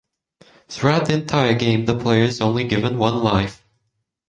[0.67, 3.63] Throughout the entire game the player is only given one life.